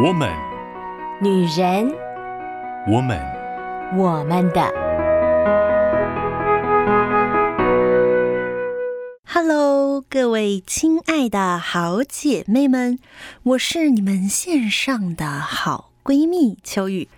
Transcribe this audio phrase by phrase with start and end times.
[0.00, 0.32] 我们，
[1.20, 1.92] 女人，
[2.86, 3.18] 我们，
[3.96, 4.62] 我们的。
[9.26, 13.00] Hello，各位亲爱的好姐妹们，
[13.42, 17.08] 我是你们线上的好闺蜜秋雨。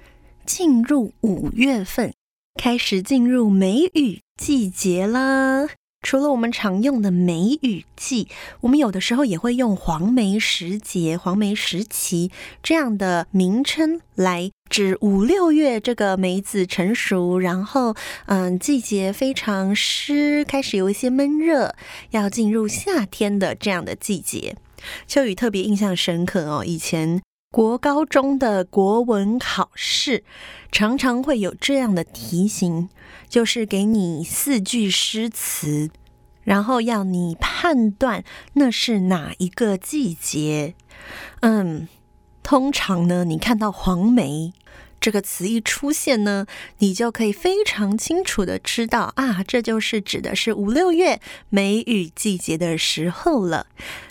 [0.46, 2.14] 进入五月份，
[2.54, 5.68] 开始进入梅雨季节啦。
[6.02, 8.28] 除了我们常用的梅雨季，
[8.62, 12.30] 我们有的时候也会用黄梅时节、黄梅时期
[12.62, 17.94] 这样的名称来指五六月这个梅子成熟，然后
[18.26, 21.74] 嗯，季节非常湿，开始有一些闷热，
[22.10, 24.56] 要进入夏天的这样的季节。
[25.06, 27.20] 秋雨特别印象深刻哦，以前
[27.52, 30.22] 国高中的国文考试
[30.70, 32.88] 常常会有这样的题型。
[33.28, 35.90] 就是给你四句诗词，
[36.42, 40.74] 然后要你判断那是哪一个季节。
[41.40, 41.86] 嗯，
[42.42, 44.52] 通常呢，你看到“黄梅”
[45.00, 46.46] 这个词一出现呢，
[46.78, 53.66] 你就可以非常清楚的知道啊，这就是指的是五六月梅雨季节的时候了。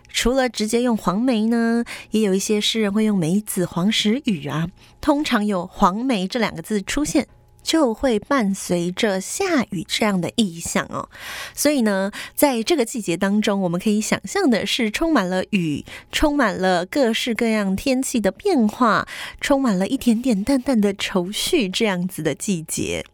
[0.10, 4.68] 除了直接用“黄梅”呢，也有一些诗人会用“梅子黄时雨”啊。
[5.00, 7.28] 通常有“黄梅”这两个字出现。
[7.62, 11.10] 就会伴随着下雨这样的意象哦，
[11.54, 19.08] 所以呢，在这个季节当中，我们可以想象的是充满了雨，充满了各式各样天气的变化，
[19.40, 23.06] 充满了一点点淡淡的愁绪这样子的季节。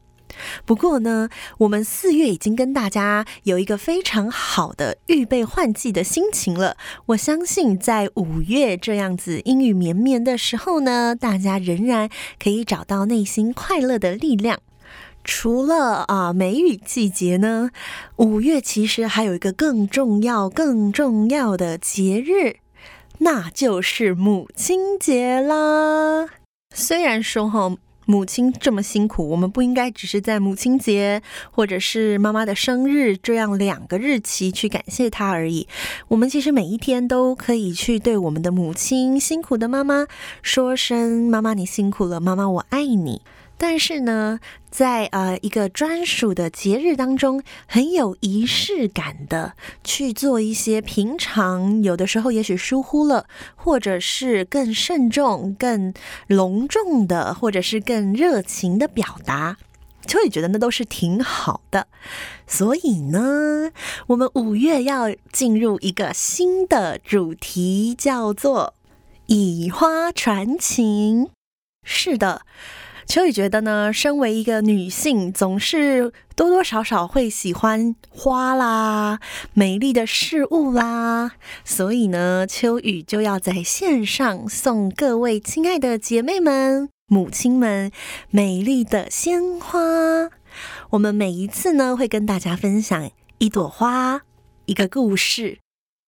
[0.66, 6.77] 不过呢，我们四月已经跟大家有一个非常好的预备换季的心情了。
[7.08, 12.09] 我相信在五月这样子阴雨绵绵的时候呢，大家仍然
[12.42, 14.59] 可以找到内心快乐的力量。
[15.23, 17.72] 除了啊梅雨季节呢，
[18.17, 22.58] 五月其实还有一个更重要、更重要的节日，
[23.20, 26.27] 那就是母亲节啦。
[26.73, 27.75] 虽然说哈。
[28.06, 35.67] 母亲这么辛苦，我们不应该只是在母亲节或者是妈妈的生日这样两个日期去感谢她而已。
[36.08, 40.08] 我们其实每一天都可以去对我们的母亲辛苦的妈妈
[40.42, 43.21] 说声“妈妈，你辛苦了，妈妈，我爱你”。
[43.58, 44.39] 但是呢，
[44.70, 55.94] 在呃一个专属的节日当中，很有仪式感的去做一些平常有的时候也许疏忽了，或者是更慎重、更
[56.27, 59.55] 隆重的，或者是更热情的表达，
[60.05, 61.88] 就会觉得那都是挺好的。
[62.45, 63.71] 所以呢，
[64.08, 68.73] 我们五月要进入一个新的主题，叫做
[69.27, 71.30] “以花传情”。
[71.88, 72.42] 是的。
[73.08, 79.20] 秋雨觉得呢，身为一个女性，总是多多少少会喜欢花啦、
[79.54, 81.32] 美丽的事物啦，
[81.64, 87.92] 所以呢，秋雨就要在线上送各位亲爱的姐妹们、母亲们
[88.32, 89.80] 美丽的鲜花。
[90.89, 94.21] 我们每一次呢，会跟大家分享一朵花、
[94.65, 95.60] 一个故事，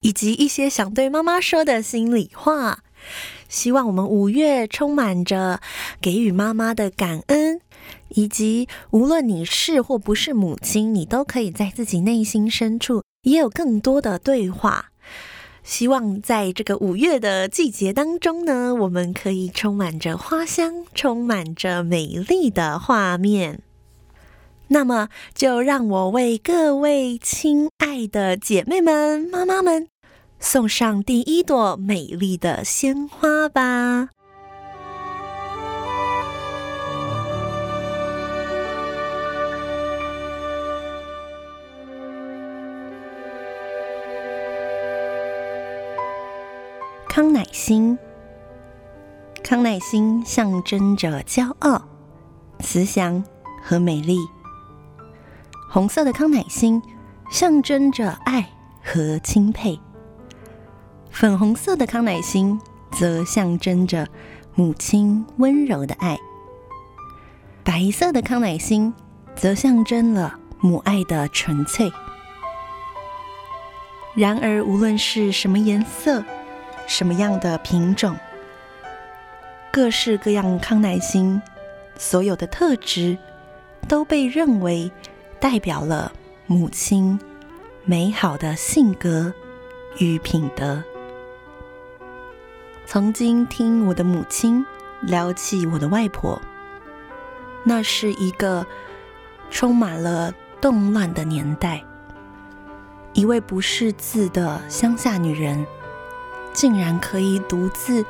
[0.02, 2.80] 以及一些想对妈妈说的心里话。
[3.50, 5.62] 希望我们五月充满着
[6.02, 7.62] 给予妈妈的感恩，
[8.10, 14.92] 以及无论你是或不是母亲，你都可以在自己内心深处也有更多的对话。
[15.64, 23.62] 希望在这个五月的季节当中呢，我们可以充满着花香，充满着美丽的画面。
[24.70, 29.88] 那么，就让我为各位亲爱的姐妹们、妈妈们。
[30.40, 34.10] 送上第一朵美丽的鲜花吧。
[47.10, 47.98] 康乃馨，
[49.44, 51.82] 康乃馨象征着骄傲、
[52.60, 53.24] 慈祥
[53.64, 54.20] 和美丽。
[55.68, 56.80] 红色的康乃馨
[57.32, 58.48] 象征着爱
[58.84, 59.80] 和钦佩。
[61.20, 62.62] 粉红色的康乃馨
[62.92, 64.08] 则象征着
[64.54, 66.16] 母亲温柔的爱，
[67.64, 68.94] 白色的康乃馨
[69.36, 71.92] 则象征了母爱的纯粹。
[74.14, 76.24] 然而，无论是什么颜色、
[76.86, 78.16] 什么样的品种、
[79.72, 81.42] 各式各样康乃馨，
[81.98, 83.18] 所有的特质
[83.88, 84.92] 都被认为
[85.40, 86.12] 代表了
[86.46, 87.20] 母亲
[87.86, 89.34] 美好的性格
[89.98, 90.84] 与品德。
[92.90, 94.66] 曾经听我的母亲
[95.02, 96.42] 聊起我的外婆，
[97.66, 98.66] 那是一个
[99.52, 101.84] 充满了动乱的年代。
[103.12, 105.68] 一位不识字的乡下女人，
[106.54, 108.06] 竟然可以独自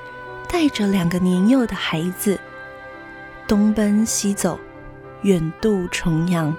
[0.47, 2.39] 带着两个年幼的孩子，
[3.47, 4.59] 东奔西走，
[5.23, 6.55] 远渡重洋，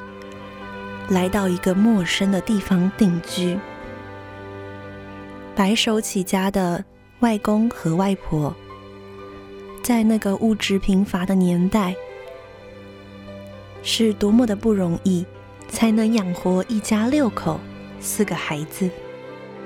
[1.08, 3.56] 来到一个陌生的地方定居。
[5.54, 6.84] 白手起家的
[7.20, 8.54] 外公和外婆，
[9.82, 11.96] 在那个物质贫乏的年代，
[13.82, 15.26] 是多么的不容易，
[15.68, 17.58] 才能养活一家六口
[17.98, 18.88] 四个孩子。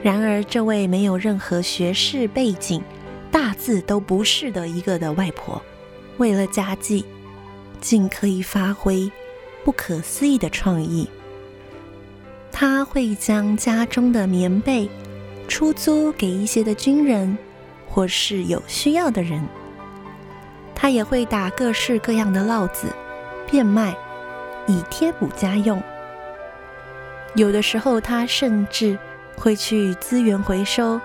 [0.03, 2.83] 然而，这位没有任何学士背景、
[3.31, 5.61] 大字都不识的一个的外婆，
[6.17, 7.05] 为了家计，
[7.83, 9.13] 竟可以发挥
[9.63, 11.07] 不可思议的创意。
[12.51, 14.89] 她会将家中的棉被
[15.49, 17.37] 出租给一些的军人，
[17.89, 19.43] 或是有需要的人。
[20.75, 22.89] 他也会打各式各样的烙子，
[23.51, 23.95] 变卖，
[24.67, 25.81] 以贴补家用。
[27.35, 28.99] 有的时候，他甚至
[29.37, 31.01] 会去资源回收，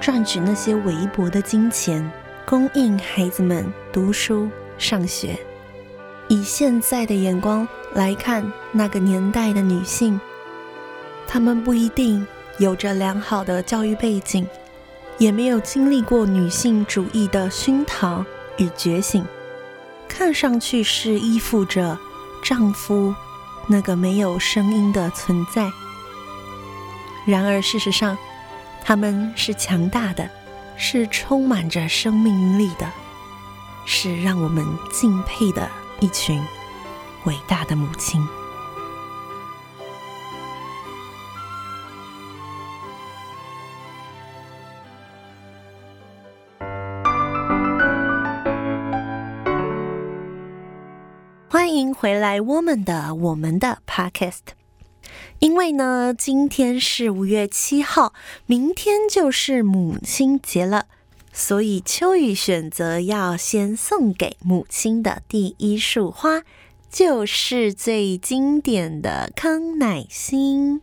[0.00, 2.10] 赚取那些微薄的金钱，
[2.44, 4.48] 供应孩子们读书
[4.78, 5.38] 上学。
[6.28, 10.20] 以现在的眼光来看，那个年代的女性，
[11.26, 12.26] 她们不一定
[12.60, 14.46] 有着良好的教育背景，
[15.16, 18.22] 也没有经历过女性主义的熏陶
[18.58, 19.24] 与觉醒，
[20.06, 21.98] 看上去是依附着
[22.44, 23.14] 丈夫
[23.66, 25.70] 那个没有声音的存在。
[27.26, 28.18] 然而，事实上，
[28.84, 30.28] 他们是强大的，
[30.76, 32.86] 是充满着生命力的，
[33.86, 35.66] 是让我们敬佩的
[36.00, 36.38] 一群
[37.24, 38.22] 伟大的母亲。
[52.00, 54.54] 回来，我们的我们的 Podcast。
[55.38, 58.14] 因为呢，今天是五月七号，
[58.46, 60.86] 明天就是母亲节了，
[61.30, 66.40] 所以秋雨选择要先送给母亲的第一束花，
[66.88, 70.80] 就是最经典的康乃馨。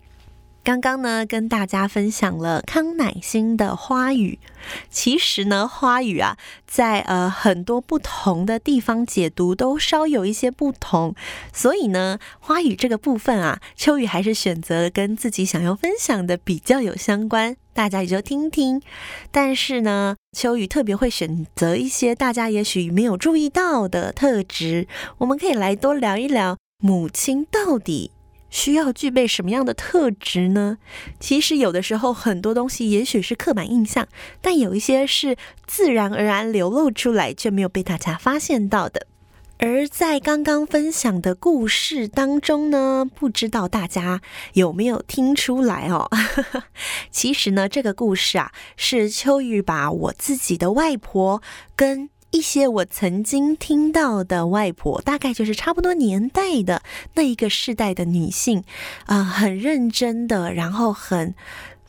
[0.68, 4.38] 刚刚呢，跟大家分享了康乃馨的花语。
[4.90, 6.38] 其实呢，花语啊，
[6.68, 11.16] 在呃很多不同的地方解读都稍有一些不同。
[11.54, 18.82] 所以呢，花语这个部分啊，秋雨还是选择跟自己想要分享的比较有相关，大家也就听听。
[19.32, 24.90] 但是呢，秋雨特别会选择一些大家也许没有注意到的特质，
[25.20, 28.12] 我们可以来多聊一聊母亲到底。
[28.50, 30.78] 需要具备什么样的特质呢？
[31.20, 34.08] 其实有的时候很多东西也许是刻板印象，
[34.42, 35.36] 但有一些是
[35.66, 39.08] 自然而然流露出来却没有被大家发现到的。
[39.60, 44.22] 而在刚刚分享的故事当中呢，不知道大家
[44.54, 46.10] 有没有听出来哦？
[47.10, 51.42] 其实呢，这个故事啊，是秋雨把我自己的外婆
[51.76, 52.10] 跟。
[52.32, 56.84] 一些我曾经听到的外婆，大概就是差不多年代的
[57.16, 58.60] 那一个世代的女性，
[59.06, 61.34] 啊、呃，很认真的，然后很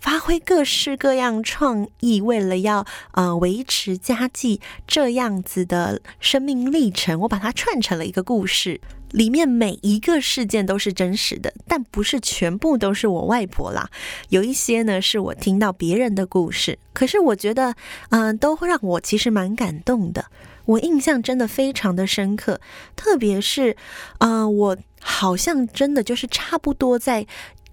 [0.09, 8.81] 发挥各式各样创意，为了要呃维持家计这样子的生命历程，我把它串成了一个故事。
[9.11, 13.91] 里面每一个事件都是真实的，但不是全部都是我外婆啦。
[14.31, 17.75] 有一些呢是我听到别人的故事，可是我觉得，
[18.09, 20.25] 嗯、都会让我其实蛮感动的。
[20.65, 22.61] 我印象真的非常的深刻，
[22.97, 23.77] 特别是，
[24.19, 27.27] 啊、我好像真的就是差不多在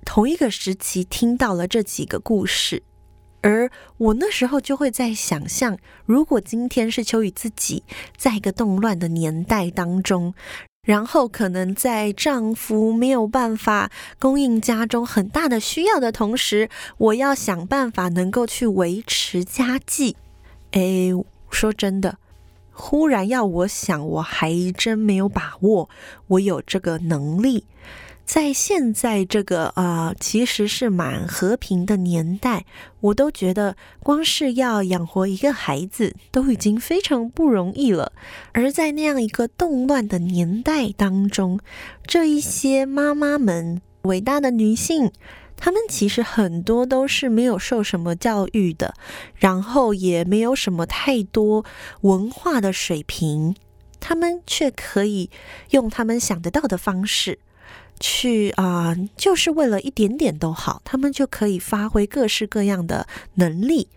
[0.06, 2.84] 同一个时期听到了这几个故事，
[3.42, 7.84] 而我那时候就会在想象，如果今天是秋雨自己
[8.16, 10.34] 在一个动乱的年代当中。
[10.86, 20.16] 然后可能在丈夫没有办法供应家中很大的需要的同时，我要想办法能够去维持家计。
[20.74, 21.10] 哎，
[21.50, 22.20] 说真的，
[22.72, 25.90] 忽然要我想，我还真没有把握，
[26.28, 27.66] 我有这个能力。
[28.26, 32.66] 在现在这个啊、其实是蛮和平的年代，
[33.00, 38.12] 我都觉得光是要养活一个孩子都已经非常不容易了。
[38.52, 41.60] 而在那样一个动乱的年代当中，
[42.06, 45.12] 这一些妈妈们，伟大的女性，
[45.56, 48.96] 她们其实很多都是没有受什么教育的，
[49.36, 51.64] 然后也没有什么太多
[52.02, 53.56] 文化的水平，
[54.00, 55.30] 她们却可以
[55.70, 57.38] 用她们想得到的方式。
[58.00, 63.88] 去啊、就是为了一点点都好，他们就可以发挥各式各样的能力。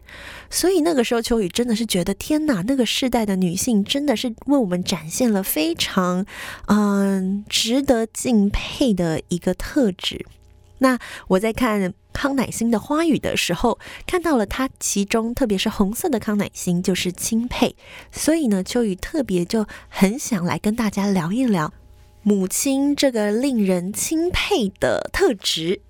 [0.49, 6.25] 所以那个时候，秋雨真的是觉得天哪，那个世代的女性真的是为我们展现了非常
[6.67, 10.25] 嗯、值得敬佩的一个特质。
[10.79, 17.75] 那我在看康乃馨的花语的时候，看到了它其中特别是红色的康乃馨就是钦佩，
[18.13, 21.73] 所以呢，秋雨特别就很想来跟大家聊一聊
[22.23, 25.81] 母亲这个令人钦佩的特质。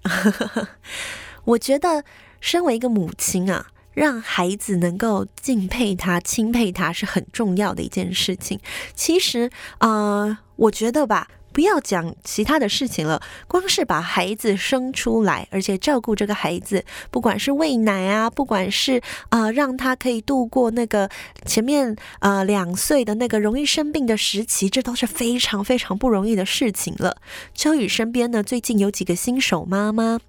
[1.45, 2.05] 我觉得
[2.41, 3.69] 身为一个母亲啊。
[3.95, 8.61] 让孩子能够敬佩他、钦佩他是很重要的一件事情。
[8.95, 11.27] 其实，呃，我觉得吧。
[11.59, 21.11] 不要讲其他的事情了，光是把孩子生出来，而且照顾这个孩子，不管是喂奶啊，不管是啊、让他可以度过那个
[21.45, 27.17] 前面呃两岁的那个容易生病的时期，这都是非常非常不容易的事情了。
[27.55, 30.21] 秋雨身边呢，最近有几个新手妈妈，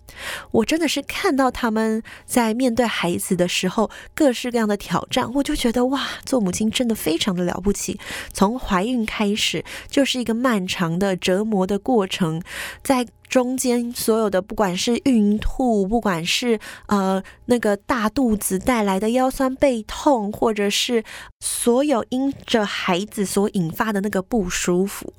[0.50, 8.00] 我真的是看到他们在面对孩子的时候，各式各样的挑战，我就觉得哇，做母亲真的非常的了不起。
[8.34, 11.19] 从怀孕开始就是一个漫长的。
[11.20, 12.42] 折磨的过程，
[12.84, 21.04] 在中间所有的，不管是孕吐，不管是呃那个大肚子带来的腰酸背痛，或者是
[21.40, 25.14] 所有因着孩子所引发的那个不舒服。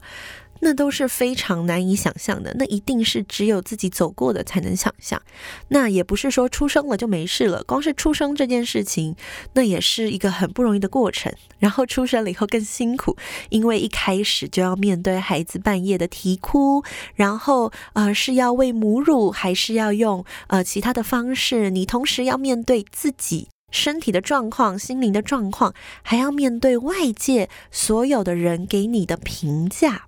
[0.61, 5.21] 那都是非常难以想象的，那一定是只有自己走过的才能想象。
[5.69, 9.17] 那也不是说出生了就没事了，光是出生这件事情，
[9.55, 11.33] 那也是一个很不容易的过程。
[11.59, 13.17] 然后出生了以后更辛苦，
[13.49, 16.83] 因为一开始就要面对孩子半夜的啼哭，
[17.15, 21.71] 然后呃是要喂母乳，还是要用呃其他的方式？
[21.71, 30.07] 你同时要面对自己身体的状况、心灵的状况，还要面对外界所有的人给你的评价。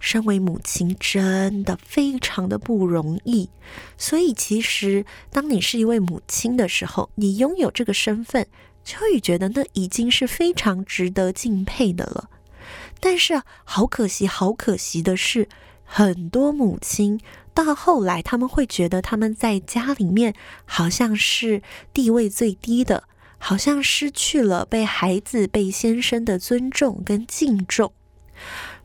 [0.00, 3.50] 身为母亲真的非常的不容易，
[3.96, 8.46] 所以其实当你是一位母亲的时候，你拥有这个身份，
[8.84, 12.30] 秋雨觉得那已经是非常值得敬佩的了。
[13.00, 15.48] 但是好可惜，好可惜的是，
[15.84, 17.20] 很多母亲
[17.54, 21.62] 到后来他们会觉得他们在家里面好像是
[21.92, 23.04] 地位最低的，
[23.38, 27.92] 好像失去了被孩子、被先生的尊重跟敬重。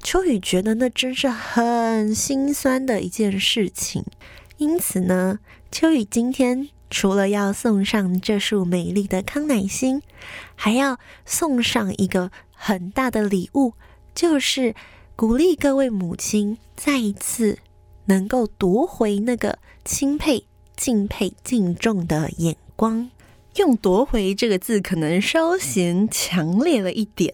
[0.04, 4.04] 秋雨觉得那真是很心酸的一件事情，
[4.58, 5.40] 因此呢，
[5.72, 10.02] 秋雨今天除了要送上这束美丽的康乃馨，
[10.56, 13.74] 还要送上一个很大的礼物，
[14.14, 14.76] 就是
[15.16, 17.58] 鼓励各位母亲再一次
[18.06, 20.46] 能够夺回那个钦佩、
[20.76, 23.10] 敬佩、敬重的眼光。
[23.58, 27.34] 用“夺回”这个字可能稍显强烈了一点，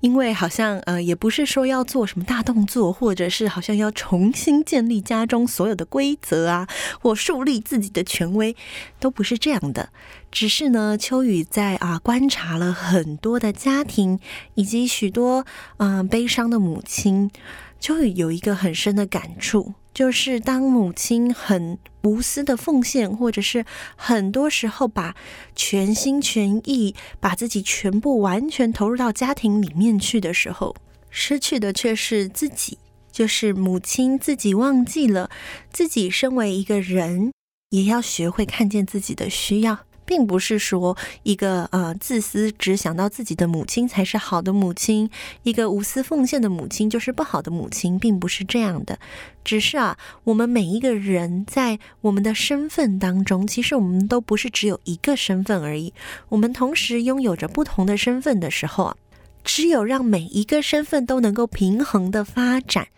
[0.00, 6.68] 因为好像呃，也不是说要做什么大动作，或者是好像要重新建立家中所有的规则啊，
[7.00, 8.56] 或树立自己的权威，
[8.98, 9.90] 都不是这样的。
[10.30, 14.18] 只是呢，秋雨在啊观察了很多的家庭，
[14.54, 15.44] 以及许多
[15.78, 17.30] 嗯、悲伤的母亲，
[17.78, 19.74] 秋雨有一个很深的感触。
[19.92, 23.64] 就是当母亲很无私的奉献，或者是
[23.96, 25.14] 很多时候把
[25.54, 30.74] 全心全意把自己全部完全投入到家庭里面去的时候，
[31.10, 32.78] 失去的却是自己。
[33.12, 35.28] 就是母亲自己忘记了
[35.72, 37.32] 自己身为一个人，
[37.70, 39.80] 也要学会看见自己的需要。
[40.10, 45.08] 并不是说一个呃自私只想到自己的母亲才是好的母亲，
[45.44, 48.98] 一个无私奉献的母亲就是不好的母亲，并不是这样的。
[49.44, 55.94] 只是啊，我们每一个人在我们的身份当中，其实我们都不是只有一个身份而已。
[56.28, 58.96] 我们同时拥有着不同的身份的时候啊，
[59.44, 62.88] 只有让每一个身份都能够平衡的发展，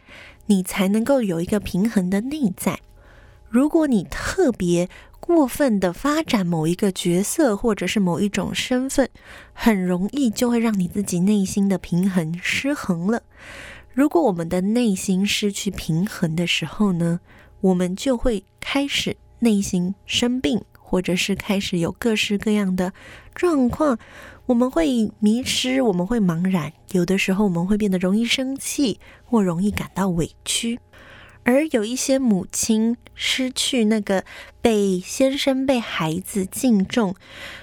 [0.47, 2.81] 你才能够有一个平衡的内在。
[3.53, 4.89] 如果你特别
[5.21, 9.11] 过分的发展某一个角色或者是某一种身份，
[9.53, 13.23] 很容易就会让你自己内心的平衡失衡了。
[13.93, 17.21] 如果我们的内心失去平衡的时候呢，
[17.61, 22.91] 我们就会开始内心生病，或者是开始有各式各样的
[23.35, 23.99] 状况。
[24.47, 30.81] 我们会迷失，我们会茫然，有的时候我们会变得容易生气，或容易感到委屈。
[31.45, 34.25] 而有一些母亲失去那个
[34.61, 37.15] 被先生、被孩子敬重，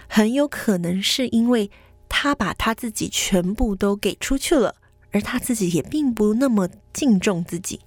[0.07, 1.71] 很有可能是因为
[2.07, 4.75] 她把她自己全部都给出去了，
[5.11, 7.79] 而她自己也并不那么敬重自己。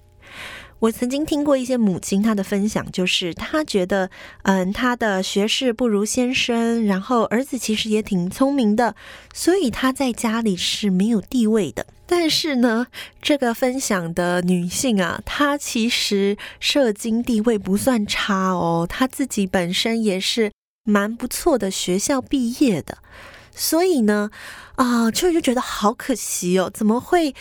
[0.83, 4.09] 我曾经听过一些母亲她的分享，就是她觉得，
[4.41, 8.93] 嗯，她的学识不如先生，然后儿子其实也挺聪明的，
[9.33, 11.85] 所以她在家里是没有地位的。
[12.05, 12.87] 但是呢，
[13.21, 20.51] 这个分享的女性啊，她其实社经地位不算差哦，她自己本身也是
[20.83, 22.97] 蛮不错的学校毕业的，
[23.55, 24.29] 所以呢，
[24.75, 27.33] 啊，就就觉得好可惜哦，怎么会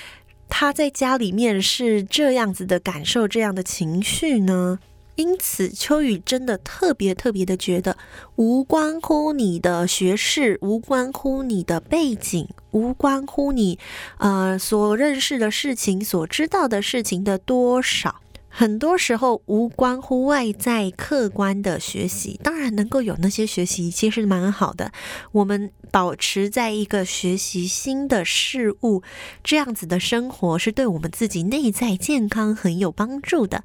[0.55, 4.79] 他在家里面是这样子的感受，这样的情绪呢？
[5.17, 7.97] 因此，秋雨真的特别特别的觉得，
[8.37, 13.79] 无关乎你的学识，无关乎你的背景，无关乎你
[14.19, 18.21] 呃所认识的事情、所知道的事情的多少。
[18.55, 24.93] 很多时候无关乎外在客观的学习，当然能够有那些学习，其实蛮好的。
[25.33, 29.03] 我们保持在一个学习新的事物
[29.43, 33.65] 这样子的生活，是对我们自己内在健康很有帮助的。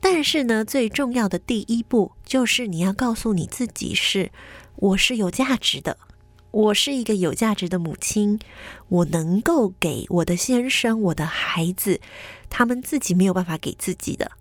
[0.00, 4.30] 但是呢，最重要的第一步就是你要告诉你自己是，
[4.76, 5.96] 我是有价值的。
[6.52, 8.38] 我是一个有价值的母亲，
[8.88, 12.00] 我能够给我的先生、我的孩子，
[12.48, 14.32] 他们自己没有办法给自己的。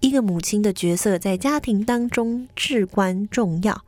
[0.00, 3.84] 一个母亲的角色在家庭当中至关重要。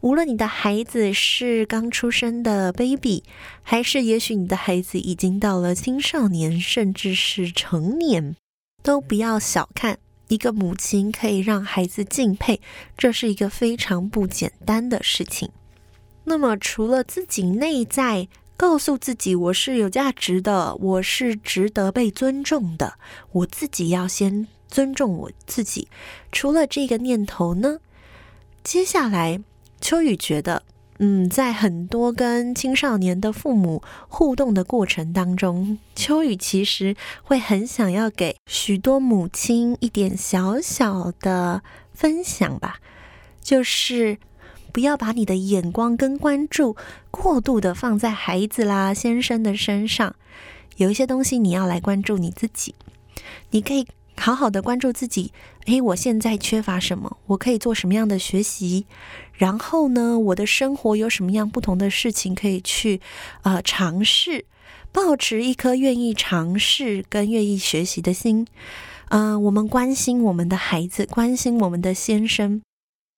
[0.00, 3.22] 无论你的孩子是刚出生的 baby，
[3.62, 8.34] 还是也许你的孩子已经到了青少年，甚至是成年，
[8.82, 12.60] 都不要小看一个母亲可以让孩子敬佩，
[12.98, 15.48] 这是一个非常不简单的事情。
[16.24, 18.26] 那么，除了自己内在
[18.62, 22.94] 告诉自己我是有价值的，我是值得被尊重的，
[23.32, 25.88] 我自己要先尊重我自己。
[26.30, 27.80] 除了这个念头呢，
[28.62, 29.42] 接下来
[29.80, 30.62] 秋雨觉得，
[31.00, 42.76] 嗯，在很多跟青少年的父母互动的过程当中，秋雨其实会很想要给许多母亲一点小小的分享吧，
[43.40, 44.18] 就是。
[44.72, 46.74] 不要把你的眼光跟关注
[47.10, 50.16] 过度的放在孩子啦、先生的身上。
[50.78, 52.74] 有一些东西你要来关注你自己。
[53.50, 53.86] 你可以
[54.16, 55.32] 好好的关注自己。
[55.66, 57.18] 诶，我现在缺乏什么？
[57.26, 58.86] 我可以做什么样的学习？
[59.34, 63.00] 然后呢，我的生活有什么样不同的事情可以去
[63.42, 64.46] 呃尝试？
[64.90, 68.46] 抱持一颗愿意尝试跟愿意学习的心。
[69.10, 72.62] 嗯、我们关心我们的孩子，关心我们的先生。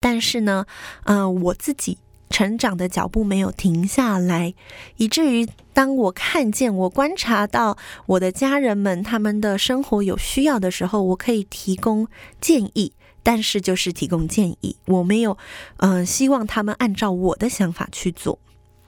[0.05, 0.67] 但是呢，
[1.05, 1.97] 嗯、呃，我自己
[2.29, 4.53] 成长的脚步没有停下来，
[4.99, 12.07] 以至于当我看见、我观察到我的家人们他们的生活有需要的时候，我可以提供
[12.39, 15.39] 建议，但是就是提供建议，我没有，
[15.79, 18.39] 嗯、希望他们按照我的想法去做。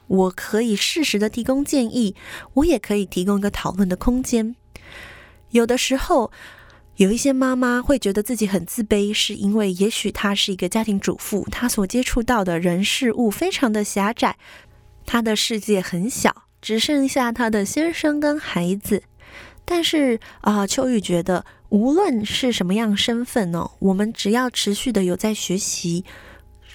[0.08, 2.14] 我可以适时的提供建议，
[2.52, 4.54] 我也可以提供一个讨论的空间。
[5.48, 6.30] 有的时候。
[6.96, 14.36] 有一些妈妈会觉得自己很自卑，是因为也许她是一个家庭主妇，她所接触到的人事物非常的狭窄，
[15.04, 19.02] 她的世界很小，只剩下她的先生跟孩子。
[19.66, 26.02] 但是啊、秋雨觉得，无论是什么样身份哦，我们只要持续的有在学习，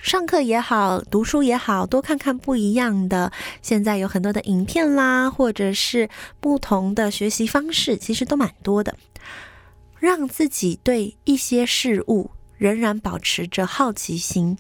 [0.04, 3.32] 上课也好，读书也好，多看看不一样的。
[3.64, 8.96] 现在有很多的影片啦，或者是不同的学习方式，其实都蛮多的。
[10.02, 14.58] 让自己对一些事物仍然保持着好奇心。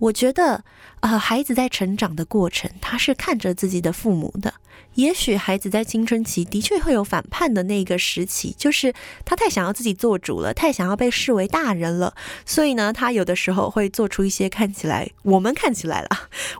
[0.00, 0.64] 我觉得，
[1.00, 4.54] 呃，孩子在成长的过程，他是看着自己的父母的。
[4.94, 8.92] 也许孩子在青春期的确会有反叛的那个时期，就是
[9.24, 12.12] 他太想要自己做主了，太想要被视为大人了，
[12.44, 16.08] 所以呢，他有的时候会做出一些看起来我们看起来了，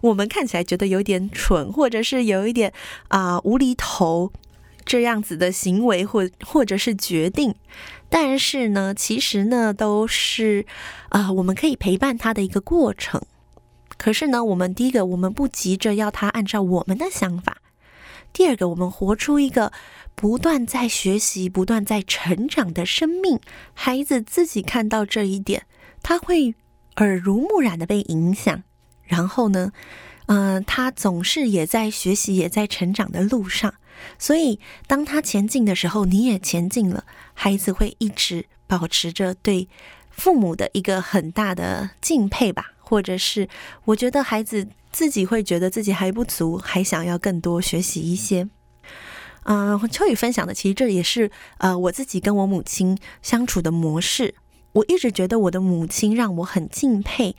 [0.03, 2.72] 我们看起来觉得有点蠢，或者是有一点
[3.09, 4.31] 啊、无厘头。
[4.90, 7.55] 这样子的行为或或者是决定，
[8.09, 10.66] 但是呢，其实呢都是
[11.11, 13.22] 啊、我们可以陪伴他的一个过程。
[13.96, 17.53] 可是呢，我们第一个，我们不急着要他按照我们的想法；
[18.33, 19.72] 第二个，我们活出一个
[20.16, 23.38] 不断在学习、不断在成长的生命。
[23.72, 25.66] 孩子自己看到这一点，
[26.03, 26.57] 他会
[26.96, 28.64] 耳濡目染的被影响，
[29.05, 29.70] 然后呢，
[30.26, 33.74] 嗯、他总是也在学习、也在成长的路上。
[34.18, 37.04] 所以，当他前进的时候，你也前进了。
[37.34, 39.68] 孩子会一直保持着对
[40.10, 43.48] 父母的一个很大的敬佩吧，或者是
[43.84, 48.48] 我觉得孩子自己会觉得自己还不足，还想要更多学习一些。
[49.44, 54.34] 嗯、秋雨分享的，其实这也是呃我自己跟我母亲相处的模式。
[54.72, 57.35] 我一直觉得我的母亲让我很敬佩，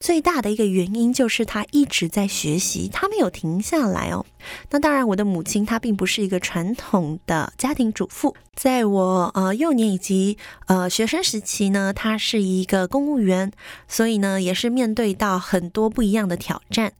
[0.00, 4.26] 最大的一个原因就是她一直在学习，她没有停下来哦。
[4.70, 13.52] 那当然，我的母亲她并不是一个传统的家庭主妇，在我呃幼年以及呃学生时期呢，她是一个公务员，
[13.86, 16.92] 所以呢也是面对到很多不一样的挑战。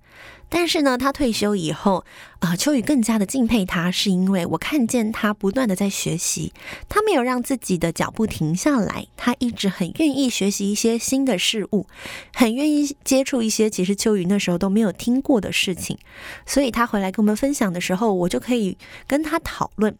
[0.54, 2.04] 但是呢，他退休以后，
[2.40, 6.52] 啊、秋雨更加的敬佩他，是因为我看见他不断的在学习，
[6.90, 11.86] 他没有让自己的脚步停下来，他一直很愿意学习一些新的事物，
[12.34, 15.96] 很愿意接触一些其实秋雨那时候都没有听过的事情，
[16.44, 19.96] 所以他回来跟我们分享的时候，我就可以跟他讨论。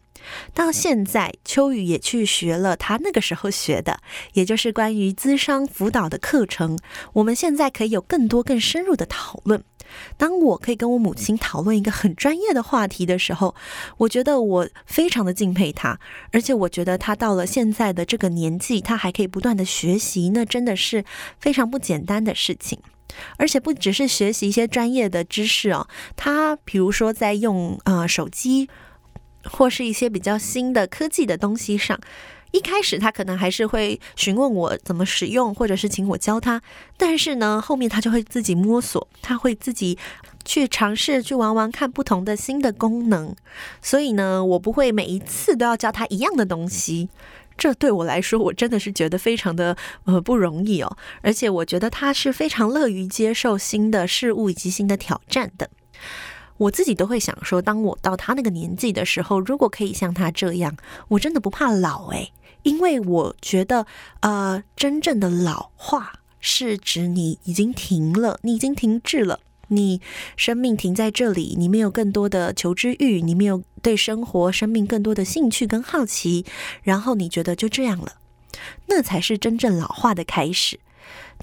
[0.53, 3.99] 到现在，秋雨也去学了他那个时候学的，
[4.33, 6.77] 也就是关于咨商辅导的课程。
[7.13, 9.63] 我们现在可以有更多更深入的讨论。
[10.17, 13.53] 当我可以跟我母亲讨论一个很专业的话题的时候，
[13.97, 15.99] 我觉得我非常的敬佩她，
[16.31, 21.03] 而且我觉得她到了现在的这个年纪，她还可以不断的学习，那真的是
[21.37, 22.79] 非常不简单的事情。
[23.37, 28.69] 而且不只是学习一些专业的知识哦，她比如说在用呃手机。
[29.43, 31.99] 或是一些比较新的科技的东西上，
[32.51, 36.61] 一开始他可能还是会询问我怎么使用，或者是请我教他。
[36.97, 39.97] 但是呢，后面他就会自己摸索，他会自己
[40.45, 43.35] 去尝试去玩玩看不同的新的功能。
[43.81, 47.09] 所以呢，我不会每一次都要教他一样的东西。
[47.55, 50.97] 这对我来说，我真的是觉得非常的呃不容易哦。
[51.21, 55.69] 而且我觉得他是非常乐于接受新的事物以及新的挑战的。
[56.57, 60.75] 我自己都会想说，当我到他那个年纪的时候，如果可以像他这样，
[61.09, 63.85] 我真的不怕老诶，因为我觉得，
[64.21, 69.39] 呃，真正的老化是指你已经停了，你已经停滞了，
[69.69, 69.99] 你
[70.37, 76.45] 生命停在这里，你没有更多的求知欲，你没有对生活、生命更多的兴趣跟好奇，
[76.83, 78.13] 然后你觉得就这样了，
[78.87, 80.79] 那才是真正老化的开始。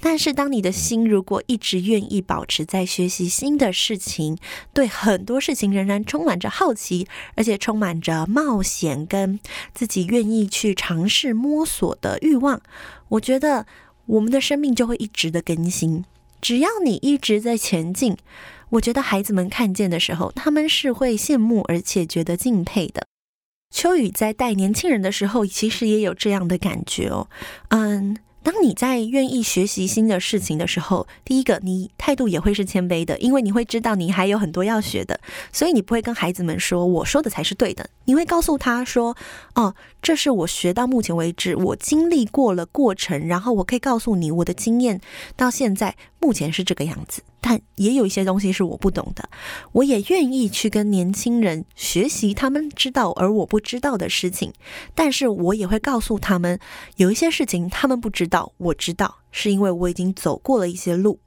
[0.03, 4.35] 但是，当你的心如果一直愿意保持在学习新的事情，
[4.73, 9.39] 对很多事情仍然充满着好奇，而且充满着冒险跟
[9.75, 12.59] 自己愿意去尝试摸索的欲望，
[13.09, 13.67] 我觉得
[14.07, 16.03] 我们的生命就会一直的更新。
[16.41, 18.17] 只要你一直在前进，
[18.71, 23.05] 我觉得孩子们看见的时候，他们是会羡慕而且觉得敬佩的。
[23.69, 27.29] 秋雨在带年轻人的时候，其实也有这样的感觉哦，
[27.69, 28.17] 嗯。
[28.43, 35.19] 当你在愿意学习新的事情的时候，第一个，你态度也会是谦卑的，因为你会知道你还有很多要学的，
[35.51, 39.15] 所以你不会跟孩子们说我说的才是对的，你会告诉他说，
[39.53, 44.99] 哦，这是我学到目前为止我经历过了过程，然后我可以告诉你我的经验
[45.35, 47.21] 到现在目前是这个样子。
[47.41, 49.27] 但也有一些东西是我不懂的，
[49.71, 54.53] 我也愿意去跟年轻人学习他们知道而我不知道的事情，
[54.93, 56.59] 但是我也会告诉他们，
[56.97, 61.19] 有一些事情他们不知道，我知道，是因为我已经走过了一些路。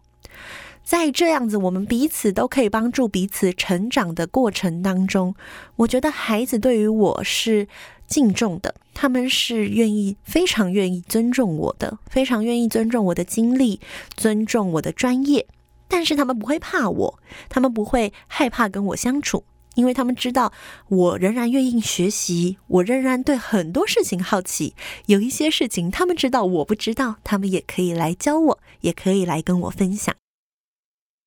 [0.85, 5.35] 在这样子，我们彼此都可以帮助彼此成长的过程当中，
[5.77, 7.67] 我觉得孩子对于我是
[8.07, 13.81] 敬重的，他们是愿意、非常愿意尊重我的，非常愿意尊重我的经历，
[14.17, 15.47] 尊重我的专业。
[15.89, 20.53] 但是他们不会怕我，他们不会害怕跟我相处，因为他们知道
[20.89, 24.75] 我仍然愿意学习，我仍然对很多事情好奇。
[25.07, 30.15] 有一些事情他们知道我不知道，他们也可以来教我，也可以来跟我分享。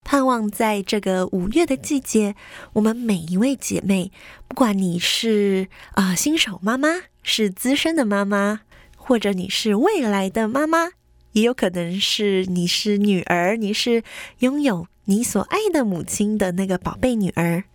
[0.07, 2.33] 盼望在这个五月的季节，
[2.71, 4.09] 我们每一位姐妹，
[4.47, 6.87] 不管你是啊、呃、新手妈妈，
[7.23, 8.61] 是资深的妈妈，
[8.95, 10.91] 或者你是未来的妈妈。
[11.33, 14.01] 也有可能是你是女儿，你是
[14.39, 17.65] 拥有你所爱的母亲的那个宝贝女儿。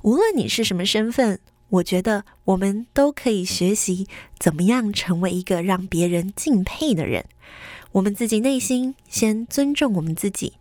[0.00, 7.26] 无论你是什么身份，我觉得我们都可以学习怎么样成为一个让别人敬佩的人。
[7.92, 10.54] 我们自己内心先尊重我们自己，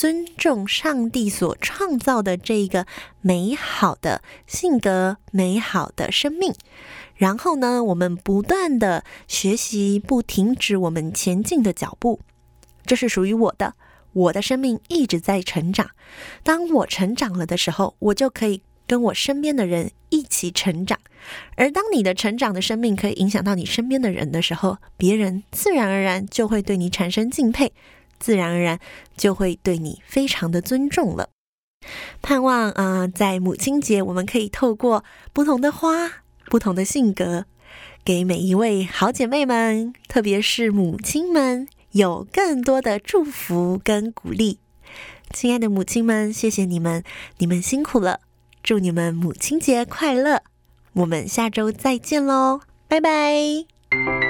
[0.00, 2.86] 尊重上帝所创造的这个
[3.20, 6.54] 美好的性格、美好的生命。
[7.16, 12.20] 然后呢，我们不断的学习，不停止我们前进的脚步。
[12.86, 13.74] 这是属于我的，
[14.14, 15.90] 我的生命一直在成长。
[16.42, 20.98] 当我成长了的时候，我就可以跟我身边的人一起成长。
[21.56, 27.74] 而当你的成长的生命可以影响到你身边的人的时候，别人自然而然就会对你产生敬佩，
[28.20, 28.78] 自然而然
[29.16, 31.30] 就会对你非常的尊重了。
[32.22, 35.02] 盼望啊、在母亲节，我们可以透过
[35.32, 36.22] 不同的花。
[36.46, 37.46] 不同的性格，
[38.04, 44.58] 给每一位好姐妹们，特别是母亲们，有更多的祝福跟鼓励。
[45.32, 47.04] 亲爱的母亲们，谢谢你们，
[47.38, 48.18] 你们辛苦了，
[48.64, 50.42] 祝你们母亲节快乐！
[50.94, 54.29] 我们下周再见喽，拜拜！